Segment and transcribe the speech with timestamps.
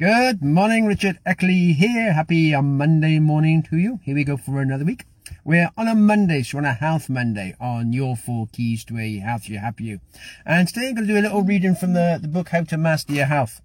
[0.00, 2.14] Good morning, Richard Eckley here.
[2.14, 4.00] Happy um, Monday morning to you.
[4.02, 5.04] Here we go for another week.
[5.44, 9.18] We're on a Monday, so on a Health Monday on your four keys to a
[9.18, 10.00] healthier, happier.
[10.46, 12.78] And today I'm going to do a little reading from the, the book How to
[12.78, 13.60] Master Your Health.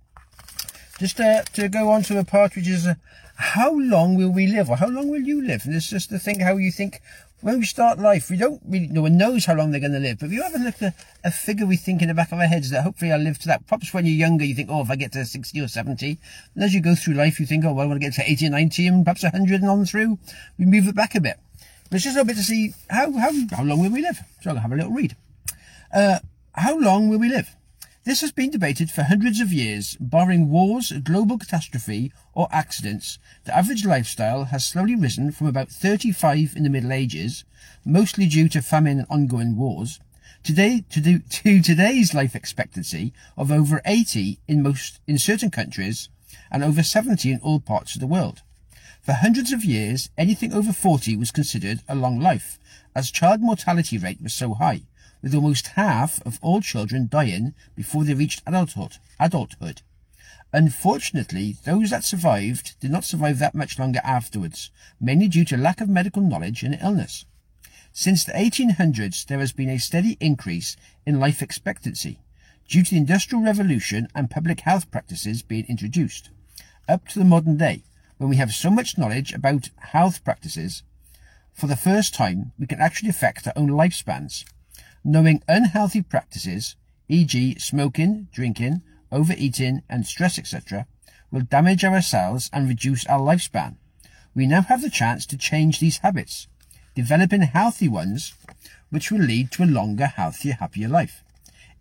[0.99, 2.95] Just uh, to go on to the part which is uh,
[3.35, 5.63] how long will we live or how long will you live?
[5.65, 7.01] And it's just to think how you think
[7.41, 9.99] when we start life, we don't really, no one knows how long they're going to
[9.99, 10.19] live.
[10.19, 12.47] But if you ever look at a figure we think in the back of our
[12.47, 13.67] heads that hopefully I'll live to that.
[13.67, 16.17] Perhaps when you're younger, you think, oh, if I get to 60 or 70.
[16.55, 18.31] And as you go through life, you think, oh, well, I want to get to
[18.31, 20.17] 80 or 90 and perhaps 100 and on through.
[20.57, 21.37] We move it back a bit.
[21.89, 24.19] But it's just a bit to see how, how, how long will we live?
[24.41, 25.15] So I'll have a little read.
[25.93, 26.19] Uh,
[26.53, 27.53] how long will we live?
[28.05, 29.97] This has been debated for hundreds of years.
[29.99, 36.53] Barring wars, global catastrophe, or accidents, the average lifestyle has slowly risen from about 35
[36.55, 37.45] in the Middle Ages,
[37.83, 39.99] mostly due to famine and ongoing wars,
[40.43, 46.07] today to, do, to today's life expectancy of over 80 in most in certain countries
[46.51, 48.43] and over 70 in all parts of the world.
[49.01, 52.59] For hundreds of years, anything over 40 was considered a long life,
[52.95, 54.83] as child mortality rate was so high
[55.25, 58.99] with almost half of all children dying before they reached adulthood.
[59.19, 59.81] adulthood.
[60.53, 64.69] Unfortunately, those that survived did not survive that much longer afterwards,
[65.01, 67.25] mainly due to lack of medical knowledge and illness.
[67.91, 70.77] Since the 1800s, there has been a steady increase
[71.07, 72.19] in life expectancy
[72.69, 76.29] due to the Industrial Revolution and public health practices being introduced,
[76.87, 77.81] up to the modern day,
[78.19, 80.83] when we have so much knowledge about health practices.
[81.51, 84.45] For the first time, we can actually affect our own lifespans
[85.07, 86.75] Knowing unhealthy practices,
[87.09, 87.59] e.g.
[87.59, 88.81] smoking, drinking,
[89.11, 90.87] overeating and stress etc.,
[91.29, 93.75] will damage our cells and reduce our lifespan.
[94.33, 96.47] We now have the chance to change these habits,
[96.95, 98.33] developing healthy ones,
[98.89, 101.23] which will lead to a longer, healthier, happier life.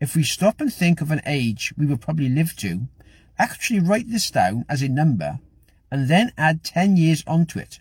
[0.00, 2.88] If we stop and think of an age we will probably live to,
[3.38, 5.38] actually write this down as a number,
[5.90, 7.80] and then add 10 years onto it.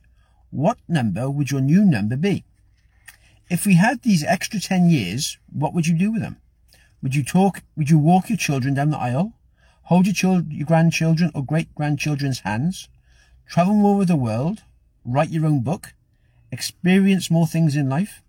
[0.51, 2.45] What number would your new number be?
[3.53, 6.37] If we had these extra 10 years, what would you do with them?
[7.03, 9.33] Would you talk, would you walk your children down the aisle?
[9.83, 12.89] Hold your, children, your grandchildren or great grandchildren's hands?
[13.45, 14.63] Travel more of the world?
[15.05, 15.93] Write your own book?
[16.51, 18.23] Experience more things in life?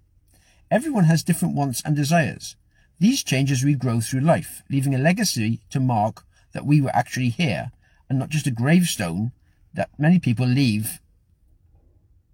[0.70, 2.56] Everyone has different wants and desires.
[3.00, 6.94] These change as we grow through life, leaving a legacy to mark that we were
[6.94, 7.72] actually here
[8.10, 9.32] and not just a gravestone
[9.72, 11.00] that many people leave,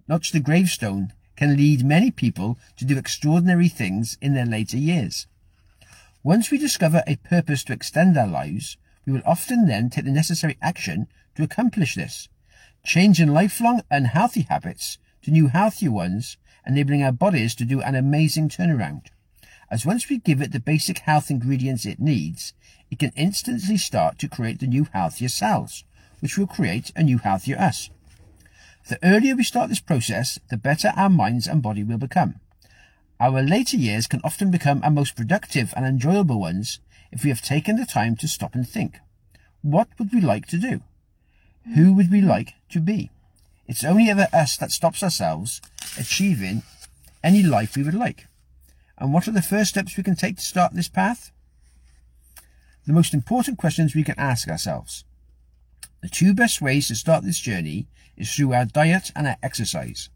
[0.09, 4.77] not just a gravestone can lead many people to do extraordinary things in their later
[4.77, 5.27] years.
[6.23, 10.11] Once we discover a purpose to extend our lives, we will often then take the
[10.11, 12.29] necessary action to accomplish this,
[12.85, 16.37] changing lifelong unhealthy habits to new healthier ones,
[16.67, 19.07] enabling our bodies to do an amazing turnaround.
[19.71, 22.53] As once we give it the basic health ingredients it needs,
[22.91, 25.85] it can instantly start to create the new healthier cells,
[26.21, 27.89] which will create a new healthier us.
[28.91, 32.41] The earlier we start this process, the better our minds and body will become.
[33.21, 36.81] Our later years can often become our most productive and enjoyable ones
[37.13, 38.99] if we have taken the time to stop and think.
[39.63, 40.81] What would we like to do?
[41.77, 43.13] Who would we like to be?
[43.69, 45.63] It's only ever us that stops ourselves
[45.97, 46.65] achieving
[47.23, 48.27] any life we would like.
[48.99, 51.31] And what are the first steps we can take to start this path?
[52.89, 55.05] The most important questions we can ask ourselves.
[56.03, 60.09] The two best ways to start this journey is through our diet and our exercise.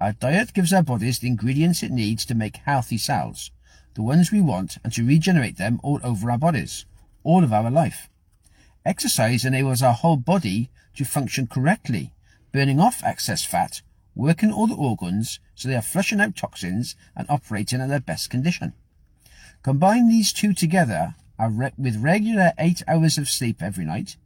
[0.00, 3.52] Our diet gives our bodies the ingredients it needs to make healthy cells,
[3.94, 6.86] the ones we want, and to regenerate them all over our bodies,
[7.22, 8.08] all of our life.
[8.84, 12.12] Exercise enables our whole body to function correctly,
[12.50, 13.82] burning off excess fat,
[14.16, 18.28] working all the organs so they are flushing out toxins and operating at their best
[18.28, 18.72] condition.
[19.62, 24.16] Combine these two together uh, with regular 8 hours of sleep every night,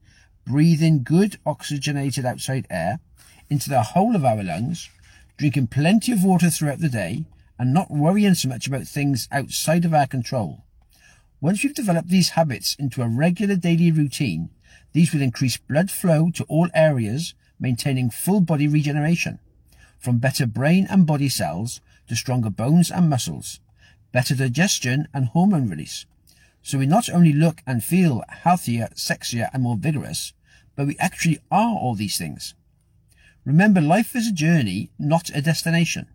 [0.44, 3.00] breathing good oxygenated outside air
[3.48, 4.88] into the whole of our lungs,
[5.36, 7.24] drinking plenty of water throughout the day,
[7.58, 10.64] and not worrying so much about things outside of our control.
[11.40, 14.50] Once we've developed these habits into a regular daily routine,
[14.92, 19.38] these will increase blood flow to all areas, maintaining full body regeneration,
[19.98, 23.60] from better brain and body cells to stronger bones and muscles,
[24.12, 26.06] better digestion and hormone release,
[26.62, 30.32] so we not only look and feel healthier, sexier, and more vigorous,
[30.76, 32.54] but we actually are all these things.
[33.44, 36.06] Remember, life is a journey, not a destination.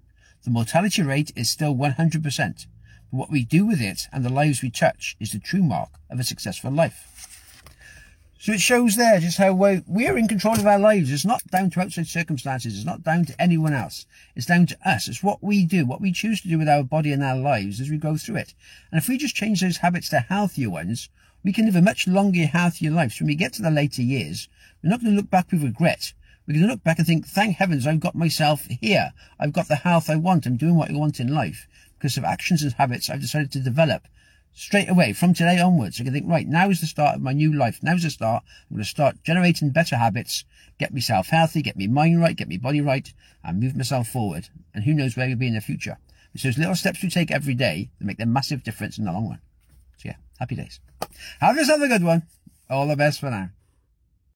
[0.43, 2.65] The mortality rate is still 100%,
[3.11, 5.89] but what we do with it and the lives we touch is the true mark
[6.09, 7.46] of a successful life.
[8.39, 11.11] So it shows there just how we're in control of our lives.
[11.11, 12.75] It's not down to outside circumstances.
[12.75, 14.05] It's not down to anyone else.
[14.35, 15.07] It's down to us.
[15.07, 17.81] It's what we do, what we choose to do with our body and our lives
[17.81, 18.53] as we go through it.
[18.91, 21.09] And if we just change those habits to healthier ones,
[21.43, 23.13] we can live a much longer, healthier life.
[23.13, 24.47] So when we get to the later years,
[24.83, 26.13] we're not going to look back with regret.
[26.45, 29.13] We're going to look back and think, thank heavens I've got myself here.
[29.39, 30.45] I've got the health I want.
[30.45, 31.67] I'm doing what I want in life
[31.97, 34.07] because of actions and habits I've decided to develop
[34.57, 36.01] straight away from today onwards.
[36.01, 37.79] I can think, right, now is the start of my new life.
[37.83, 38.43] Now's the start.
[38.69, 40.45] I'm going to start generating better habits,
[40.79, 43.13] get myself healthy, get my mind right, get my body right,
[43.43, 44.49] and move myself forward.
[44.73, 45.99] And who knows where we'll be in the future.
[46.33, 49.11] It's those little steps we take every day that make the massive difference in the
[49.11, 49.41] long run.
[49.97, 50.79] So yeah, happy days.
[51.39, 52.23] Have yourself a good one.
[52.69, 53.49] All the best for now.